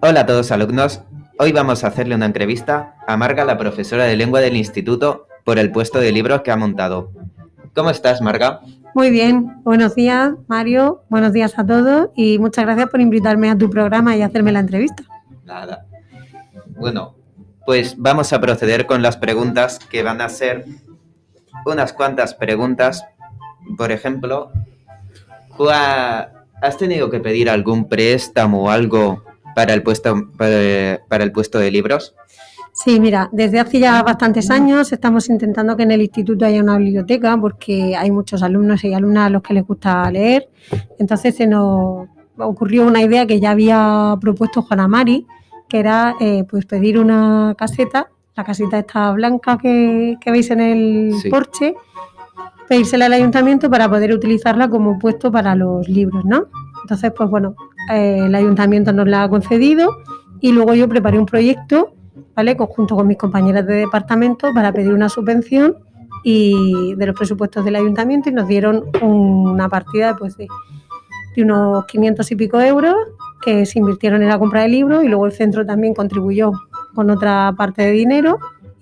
Hola 0.00 0.20
a 0.20 0.26
todos 0.26 0.50
alumnos. 0.52 1.02
Hoy 1.38 1.52
vamos 1.52 1.84
a 1.84 1.88
hacerle 1.88 2.14
una 2.14 2.26
entrevista 2.26 2.96
a 3.06 3.16
Marga, 3.16 3.44
la 3.44 3.58
profesora 3.58 4.04
de 4.04 4.16
lengua 4.16 4.40
del 4.40 4.56
instituto, 4.56 5.26
por 5.44 5.58
el 5.58 5.70
puesto 5.70 6.00
de 6.00 6.12
libros 6.12 6.42
que 6.42 6.50
ha 6.50 6.56
montado. 6.56 7.10
¿Cómo 7.74 7.90
estás, 7.90 8.20
Marga? 8.20 8.60
Muy 8.94 9.10
bien, 9.10 9.62
buenos 9.62 9.94
días 9.94 10.32
Mario, 10.48 11.02
buenos 11.08 11.32
días 11.32 11.58
a 11.58 11.64
todos 11.64 12.08
y 12.16 12.38
muchas 12.38 12.64
gracias 12.64 12.88
por 12.90 13.00
invitarme 13.00 13.50
a 13.50 13.56
tu 13.56 13.70
programa 13.70 14.16
y 14.16 14.22
hacerme 14.22 14.50
la 14.50 14.60
entrevista. 14.60 15.04
Nada. 15.44 15.86
Bueno, 16.78 17.14
pues 17.66 17.96
vamos 17.98 18.32
a 18.32 18.40
proceder 18.40 18.86
con 18.86 19.02
las 19.02 19.16
preguntas 19.16 19.78
que 19.78 20.02
van 20.02 20.20
a 20.20 20.28
ser 20.28 20.64
unas 21.64 21.92
cuantas 21.92 22.34
preguntas. 22.34 23.04
Por 23.76 23.92
ejemplo, 23.92 24.50
¿has 26.62 26.76
tenido 26.76 27.10
que 27.10 27.20
pedir 27.20 27.50
algún 27.50 27.88
préstamo 27.88 28.64
o 28.64 28.70
algo 28.70 29.22
para 29.54 29.74
el 29.74 29.82
puesto, 29.82 30.30
para, 30.36 31.24
el 31.24 31.32
puesto 31.32 31.58
de 31.58 31.70
libros? 31.70 32.14
Sí, 32.72 33.00
mira, 33.00 33.28
desde 33.32 33.58
hace 33.58 33.80
ya 33.80 34.02
bastantes 34.02 34.50
años 34.50 34.92
estamos 34.92 35.28
intentando 35.28 35.76
que 35.76 35.82
en 35.82 35.90
el 35.90 36.02
instituto 36.02 36.44
haya 36.44 36.62
una 36.62 36.78
biblioteca 36.78 37.36
porque 37.36 37.96
hay 37.96 38.10
muchos 38.10 38.42
alumnos 38.42 38.84
y 38.84 38.94
alumnas 38.94 39.26
a 39.26 39.30
los 39.30 39.42
que 39.42 39.54
les 39.54 39.66
gusta 39.66 40.08
leer. 40.10 40.48
Entonces 40.98 41.34
se 41.34 41.46
nos 41.48 42.08
ocurrió 42.36 42.86
una 42.86 43.02
idea 43.02 43.26
que 43.26 43.40
ya 43.40 43.50
había 43.50 44.16
propuesto 44.20 44.62
Juana 44.62 44.86
Mari, 44.86 45.26
que 45.68 45.80
era 45.80 46.14
eh, 46.20 46.44
pues 46.48 46.66
pedir 46.66 46.98
una 46.98 47.54
caseta, 47.58 48.10
la 48.36 48.44
caseta 48.44 48.78
está 48.78 49.10
blanca 49.10 49.58
que, 49.58 50.16
veis 50.26 50.50
en 50.52 50.60
el 50.60 51.14
porche, 51.28 51.74
pedírsela 52.68 53.06
al 53.06 53.12
ayuntamiento 53.14 53.70
para 53.70 53.88
poder 53.88 54.12
utilizarla 54.12 54.68
como 54.68 54.98
puesto 54.98 55.32
para 55.32 55.54
los 55.54 55.88
libros, 55.88 56.24
¿no? 56.24 56.46
Entonces, 56.82 57.12
pues 57.16 57.28
bueno, 57.30 57.54
eh, 57.92 58.20
el 58.26 58.34
ayuntamiento 58.34 58.92
nos 58.92 59.08
la 59.08 59.24
ha 59.24 59.28
concedido 59.28 59.96
y 60.40 60.52
luego 60.52 60.74
yo 60.74 60.88
preparé 60.88 61.18
un 61.18 61.26
proyecto, 61.26 61.94
¿vale? 62.34 62.56
Conjunto 62.56 62.94
con 62.94 63.06
mis 63.06 63.16
compañeras 63.16 63.66
de 63.66 63.74
departamento 63.74 64.52
para 64.54 64.72
pedir 64.72 64.92
una 64.92 65.08
subvención 65.08 65.76
y 66.22 66.94
de 66.96 67.06
los 67.06 67.16
presupuestos 67.16 67.64
del 67.64 67.76
ayuntamiento 67.76 68.28
y 68.28 68.32
nos 68.32 68.48
dieron 68.48 68.84
una 69.02 69.68
partida 69.68 70.16
pues, 70.16 70.36
de, 70.36 70.48
de 71.34 71.42
unos 71.42 71.86
500 71.86 72.30
y 72.30 72.36
pico 72.36 72.60
euros 72.60 72.94
que 73.40 73.66
se 73.66 73.78
invirtieron 73.78 74.22
en 74.22 74.28
la 74.28 74.38
compra 74.38 74.62
de 74.62 74.68
libros 74.68 75.04
y 75.04 75.08
luego 75.08 75.26
el 75.26 75.32
centro 75.32 75.64
también 75.64 75.94
contribuyó 75.94 76.52
con 76.94 77.10
otra 77.10 77.54
parte 77.56 77.82
de 77.82 77.92
dinero 77.92 78.38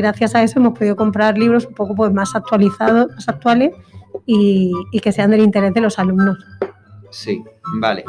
y 0.00 0.02
gracias 0.02 0.34
a 0.34 0.42
eso 0.42 0.58
hemos 0.58 0.78
podido 0.78 0.96
comprar 0.96 1.36
libros 1.36 1.66
un 1.66 1.74
poco 1.74 1.94
pues, 1.94 2.12
más 2.12 2.34
actualizados, 2.34 3.08
más 3.14 3.28
actuales 3.28 3.72
y, 4.26 4.72
y 4.90 5.00
que 5.00 5.12
sean 5.12 5.30
del 5.30 5.42
interés 5.42 5.74
de 5.74 5.80
los 5.80 5.98
alumnos. 5.98 6.38
Sí, 7.10 7.42
vale. 7.80 8.04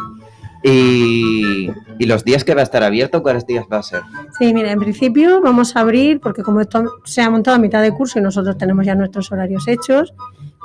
Y, 0.63 1.71
los 2.05 2.23
días 2.23 2.43
que 2.43 2.53
va 2.53 2.61
a 2.61 2.63
estar 2.63 2.83
abierto, 2.83 3.23
¿cuáles 3.23 3.45
días 3.45 3.65
va 3.71 3.77
a 3.77 3.83
ser? 3.83 4.01
Sí, 4.37 4.53
mira, 4.53 4.71
en 4.71 4.79
principio 4.79 5.41
vamos 5.41 5.75
a 5.75 5.79
abrir, 5.79 6.19
porque 6.19 6.43
como 6.43 6.61
esto 6.61 6.83
se 7.03 7.21
ha 7.21 7.29
montado 7.29 7.55
a 7.55 7.59
mitad 7.59 7.81
de 7.81 7.91
curso 7.91 8.19
y 8.19 8.21
nosotros 8.21 8.57
tenemos 8.57 8.85
ya 8.85 8.95
nuestros 8.95 9.31
horarios 9.31 9.67
hechos, 9.67 10.13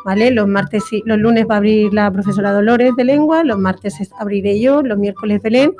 ¿vale? 0.05 0.31
Los 0.31 0.49
martes 0.49 0.93
y 0.93 1.03
los 1.07 1.19
lunes 1.19 1.47
va 1.49 1.55
a 1.55 1.59
abrir 1.59 1.95
la 1.95 2.11
profesora 2.11 2.53
Dolores 2.53 2.93
de 2.97 3.05
lengua, 3.05 3.45
los 3.45 3.59
martes 3.59 3.97
abriré 4.19 4.61
yo, 4.61 4.83
los 4.83 4.99
miércoles 4.99 5.41
Belén 5.43 5.73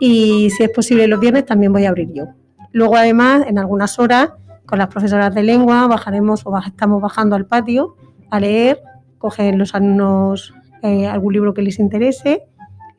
y 0.00 0.50
si 0.50 0.64
es 0.64 0.70
posible 0.70 1.06
los 1.06 1.20
viernes 1.20 1.46
también 1.46 1.72
voy 1.72 1.84
a 1.84 1.90
abrir 1.90 2.12
yo. 2.12 2.26
Luego 2.72 2.96
además, 2.96 3.44
en 3.46 3.58
algunas 3.58 3.98
horas, 3.98 4.30
con 4.66 4.78
las 4.78 4.88
profesoras 4.88 5.34
de 5.34 5.42
lengua 5.42 5.86
bajaremos 5.86 6.42
o 6.44 6.58
estamos 6.58 7.00
bajando 7.00 7.36
al 7.36 7.46
patio 7.46 7.96
a 8.30 8.40
leer, 8.40 8.80
cogen 9.18 9.58
los 9.58 9.74
alumnos 9.74 10.54
eh, 10.82 11.06
algún 11.06 11.32
libro 11.32 11.54
que 11.54 11.62
les 11.62 11.78
interese 11.78 12.42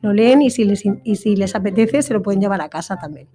lo 0.02 0.12
leen 0.12 0.42
y 0.42 0.50
si, 0.50 0.64
les, 0.64 0.84
y 0.84 1.16
si 1.16 1.36
les 1.36 1.54
apetece 1.54 2.02
se 2.02 2.14
lo 2.14 2.22
pueden 2.22 2.40
llevar 2.40 2.60
a 2.60 2.68
casa 2.68 2.96
también. 2.96 3.28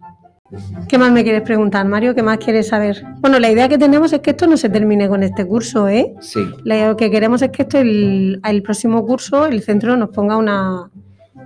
¿Qué 0.90 0.98
más 0.98 1.12
me 1.12 1.24
quieres 1.24 1.44
preguntar, 1.44 1.88
Mario? 1.88 2.14
¿Qué 2.14 2.24
más 2.24 2.38
quieres 2.38 2.68
saber? 2.68 3.04
Bueno, 3.20 3.40
la 3.40 3.50
idea 3.50 3.70
que 3.70 3.78
tenemos 3.78 4.12
es 4.12 4.20
que 4.20 4.32
esto 4.32 4.48
no 4.48 4.58
se 4.58 4.68
termine 4.68 5.08
con 5.08 5.24
este 5.24 5.46
curso, 5.46 5.88
¿eh? 5.88 6.14
Sí. 6.20 6.42
Lo 6.66 6.98
que 6.98 7.10
queremos 7.10 7.42
es 7.42 7.52
que 7.52 7.62
esto, 7.62 7.78
el, 7.78 8.42
el 8.44 8.62
próximo 8.62 9.06
curso, 9.06 9.46
el 9.46 9.62
centro 9.62 9.96
nos 9.96 10.10
ponga 10.10 10.36
una, 10.36 10.92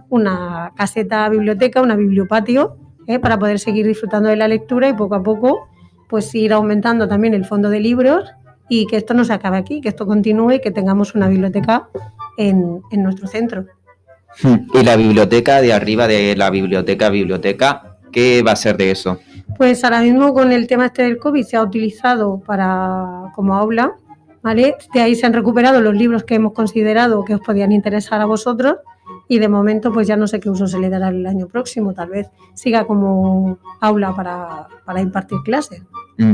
una 0.10 0.72
caseta 0.76 1.30
biblioteca, 1.30 1.84
una 1.84 1.96
bibliopatio, 1.96 2.78
¿eh? 3.06 3.20
para 3.20 3.38
poder 3.38 3.60
seguir 3.60 3.86
disfrutando 3.86 4.30
de 4.30 4.38
la 4.38 4.48
lectura 4.48 4.90
y 4.90 4.94
poco 4.94 5.16
a 5.16 5.22
poco, 5.22 5.68
pues 6.08 6.34
ir 6.36 6.54
aumentando 6.54 7.08
también 7.08 7.34
el 7.34 7.46
fondo 7.46 7.70
de 7.70 7.80
libros 7.80 8.30
y 8.70 8.88
que 8.88 8.98
esto 8.98 9.14
no 9.14 9.26
se 9.26 9.34
acabe 9.34 9.58
aquí, 9.58 9.82
que 9.82 9.90
esto 9.90 10.06
continúe 10.06 10.54
y 10.54 10.62
que 10.62 10.72
tengamos 10.72 11.16
una 11.16 11.28
biblioteca 11.28 11.88
en, 12.38 12.82
en 12.92 13.04
nuestro 13.04 13.28
centro. 13.28 13.66
Y 14.74 14.84
la 14.84 14.96
biblioteca 14.96 15.62
de 15.62 15.74
arriba 15.74 16.08
de 16.08 16.36
la 16.36 16.50
biblioteca, 16.50 17.10
biblioteca, 17.10 17.98
¿qué 18.12 18.44
va 18.44 18.52
a 18.52 18.56
ser 18.56 18.78
de 18.78 18.92
eso? 18.92 19.20
Pues 19.58 19.84
ahora 19.84 20.02
mismo 20.02 20.34
con 20.34 20.52
el 20.52 20.68
tema 20.68 20.88
este 20.88 21.04
del 21.04 21.18
COVID 21.18 21.44
se 21.44 21.56
ha 21.56 21.62
utilizado 21.62 22.42
para 22.46 23.32
como 23.34 23.56
aula, 23.56 23.94
¿vale? 24.42 24.76
De 24.94 25.02
ahí 25.02 25.16
se 25.16 25.26
han 25.26 25.34
recuperado 25.34 25.80
los 25.80 25.96
libros 25.96 26.24
que 26.24 26.36
hemos 26.36 26.54
considerado 26.54 27.24
que 27.24 27.36
os 27.36 27.42
podían 27.42 27.72
interesar 27.72 28.20
a 28.20 28.26
vosotros 28.26 28.76
y 29.28 29.40
de 29.40 29.48
momento 29.48 29.92
pues 29.92 30.08
ya 30.08 30.18
no 30.18 30.28
sé 30.28 30.40
qué 30.40 30.50
uso 30.50 30.68
se 30.68 30.80
le 30.80 30.90
dará 30.90 31.10
el 31.10 31.26
año 31.26 31.48
próximo, 31.48 31.94
tal 31.94 32.10
vez 32.10 32.28
siga 32.54 32.86
como 32.86 33.58
aula 33.80 34.16
para, 34.16 35.02
impartir 35.02 35.40
clases. 35.44 35.82
Mm. 36.18 36.34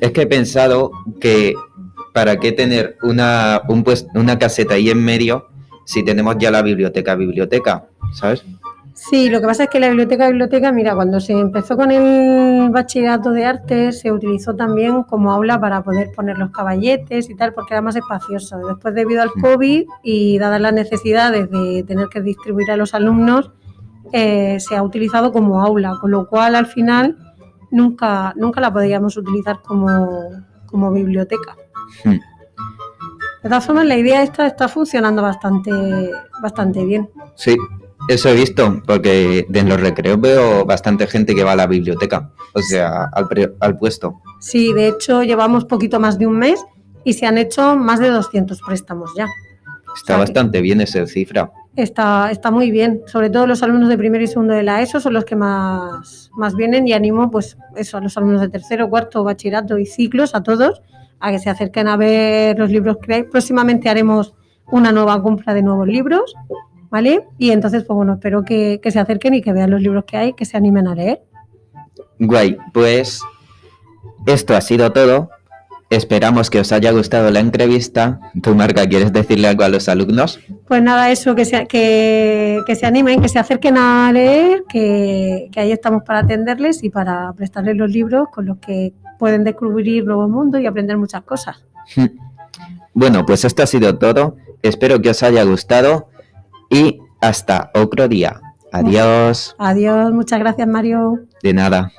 Es 0.00 0.12
que 0.12 0.22
he 0.22 0.26
pensado 0.26 0.90
que 1.20 1.54
para 2.12 2.36
qué 2.38 2.52
tener 2.52 2.96
una, 3.02 3.62
un 3.68 3.84
pues, 3.84 4.06
una 4.14 4.38
caseta 4.38 4.74
ahí 4.74 4.90
en 4.90 5.04
medio 5.04 5.48
si 5.84 6.02
tenemos 6.02 6.36
ya 6.38 6.50
la 6.50 6.62
biblioteca, 6.62 7.14
biblioteca, 7.14 7.86
¿sabes? 8.12 8.44
Sí, 8.94 9.28
lo 9.28 9.40
que 9.40 9.46
pasa 9.48 9.64
es 9.64 9.70
que 9.70 9.80
la 9.80 9.88
biblioteca, 9.88 10.28
biblioteca, 10.28 10.70
mira, 10.70 10.94
cuando 10.94 11.18
se 11.18 11.32
empezó 11.32 11.76
con 11.76 11.90
el 11.90 12.70
bachillerato 12.70 13.32
de 13.32 13.44
arte, 13.44 13.90
se 13.90 14.12
utilizó 14.12 14.54
también 14.54 15.02
como 15.02 15.32
aula 15.32 15.60
para 15.60 15.82
poder 15.82 16.12
poner 16.12 16.38
los 16.38 16.52
caballetes 16.52 17.28
y 17.28 17.34
tal, 17.34 17.52
porque 17.54 17.74
era 17.74 17.82
más 17.82 17.96
espacioso. 17.96 18.56
Después, 18.58 18.94
debido 18.94 19.20
al 19.20 19.30
mm. 19.34 19.40
COVID 19.40 19.84
y 20.04 20.38
dadas 20.38 20.60
las 20.60 20.72
necesidades 20.72 21.50
de 21.50 21.82
tener 21.82 22.08
que 22.08 22.22
distribuir 22.22 22.70
a 22.70 22.76
los 22.76 22.94
alumnos, 22.94 23.50
eh, 24.12 24.60
se 24.60 24.76
ha 24.76 24.82
utilizado 24.84 25.32
como 25.32 25.60
aula, 25.60 25.94
con 26.00 26.12
lo 26.12 26.28
cual 26.28 26.54
al 26.54 26.66
final 26.66 27.18
nunca, 27.72 28.32
nunca 28.36 28.60
la 28.60 28.72
podíamos 28.72 29.16
utilizar 29.16 29.60
como, 29.60 30.30
como 30.66 30.92
biblioteca. 30.92 31.56
Hmm. 32.04 32.20
De 33.42 33.48
todas 33.48 33.66
formas, 33.66 33.86
la 33.86 33.96
idea 33.96 34.22
esta 34.22 34.46
está 34.46 34.68
funcionando 34.68 35.20
bastante, 35.20 36.12
bastante 36.40 36.84
bien. 36.84 37.10
Sí, 37.34 37.56
eso 38.08 38.28
he 38.28 38.34
visto, 38.34 38.82
porque 38.86 39.46
en 39.52 39.68
los 39.68 39.80
recreos 39.80 40.20
veo 40.20 40.64
bastante 40.64 41.06
gente 41.06 41.34
que 41.34 41.44
va 41.44 41.52
a 41.52 41.56
la 41.56 41.66
biblioteca, 41.66 42.30
o 42.52 42.60
sea, 42.60 43.04
al, 43.12 43.26
al 43.60 43.78
puesto. 43.78 44.20
Sí, 44.40 44.72
de 44.72 44.88
hecho 44.88 45.22
llevamos 45.22 45.64
poquito 45.64 46.00
más 46.00 46.18
de 46.18 46.26
un 46.26 46.38
mes 46.38 46.64
y 47.04 47.14
se 47.14 47.26
han 47.26 47.38
hecho 47.38 47.76
más 47.76 48.00
de 48.00 48.08
200 48.08 48.60
préstamos 48.66 49.10
ya. 49.16 49.26
Está 49.96 50.16
bastante 50.16 50.60
bien 50.60 50.80
esa 50.80 51.06
cifra. 51.06 51.52
Está, 51.76 52.30
está 52.30 52.50
muy 52.50 52.70
bien, 52.70 53.02
sobre 53.06 53.30
todo 53.30 53.46
los 53.46 53.62
alumnos 53.62 53.88
de 53.88 53.98
primero 53.98 54.22
y 54.22 54.26
segundo 54.26 54.54
de 54.54 54.62
la 54.62 54.80
ESO 54.80 55.00
son 55.00 55.12
los 55.12 55.24
que 55.24 55.34
más, 55.34 56.30
más 56.36 56.54
vienen 56.54 56.86
y 56.86 56.92
animo 56.92 57.30
pues 57.30 57.56
eso, 57.76 57.96
a 57.96 58.00
los 58.00 58.16
alumnos 58.16 58.40
de 58.40 58.48
tercero, 58.48 58.88
cuarto, 58.88 59.24
bachillerato 59.24 59.78
y 59.78 59.86
ciclos, 59.86 60.34
a 60.34 60.42
todos, 60.42 60.82
a 61.20 61.30
que 61.30 61.38
se 61.38 61.50
acerquen 61.50 61.88
a 61.88 61.96
ver 61.96 62.58
los 62.58 62.70
libros 62.70 62.98
que 62.98 63.14
hay. 63.14 63.22
Próximamente 63.24 63.88
haremos 63.88 64.34
una 64.70 64.92
nueva 64.92 65.20
compra 65.22 65.52
de 65.52 65.62
nuevos 65.62 65.88
libros, 65.88 66.34
¿vale? 66.94 67.26
Y 67.38 67.50
entonces, 67.50 67.82
pues 67.82 67.96
bueno, 67.96 68.12
espero 68.12 68.44
que, 68.44 68.80
se 68.84 69.00
acerquen 69.00 69.34
y 69.34 69.42
que 69.42 69.52
vean 69.52 69.68
los 69.68 69.82
libros 69.82 70.04
que 70.04 70.16
hay, 70.16 70.32
que 70.32 70.44
se 70.44 70.56
animen 70.56 70.86
a 70.86 70.94
leer. 70.94 71.22
Guay, 72.20 72.56
pues 72.72 73.20
esto 74.26 74.54
ha 74.54 74.60
sido 74.60 74.92
todo. 74.92 75.28
Esperamos 75.90 76.50
que 76.50 76.60
os 76.60 76.70
haya 76.70 76.92
gustado 76.92 77.32
la 77.32 77.40
entrevista. 77.40 78.20
¿Tu 78.40 78.54
Marca, 78.54 78.86
quieres 78.86 79.12
decirle 79.12 79.48
algo 79.48 79.64
a 79.64 79.70
los 79.70 79.88
alumnos? 79.88 80.38
Pues 80.68 80.82
nada, 80.84 81.10
eso, 81.10 81.34
que 81.34 81.44
se, 81.44 81.66
que, 81.66 82.62
se 82.76 82.86
animen, 82.86 83.20
que 83.20 83.28
se 83.28 83.40
acerquen 83.40 83.76
a 83.76 84.12
leer, 84.12 84.62
que, 84.68 85.48
que 85.50 85.58
ahí 85.58 85.72
estamos 85.72 86.04
para 86.04 86.20
atenderles 86.20 86.84
y 86.84 86.90
para 86.90 87.32
prestarles 87.32 87.76
los 87.76 87.90
libros 87.90 88.28
con 88.32 88.46
los 88.46 88.58
que 88.58 88.92
pueden 89.18 89.42
descubrir 89.42 90.04
nuevos 90.04 90.30
mundos 90.30 90.60
y 90.60 90.66
aprender 90.66 90.96
muchas 90.96 91.22
cosas. 91.24 91.56
Bueno, 92.96 93.26
pues 93.26 93.44
esto 93.44 93.64
ha 93.64 93.66
sido 93.66 93.98
todo. 93.98 94.36
Espero 94.62 95.02
que 95.02 95.10
os 95.10 95.20
haya 95.24 95.42
gustado 95.42 96.13
y 96.74 96.98
hasta 97.20 97.70
otro 97.72 98.08
día. 98.08 98.40
Adiós. 98.72 99.54
Adiós, 99.58 100.12
muchas 100.12 100.40
gracias 100.40 100.66
Mario. 100.66 101.20
De 101.40 101.54
nada. 101.54 101.92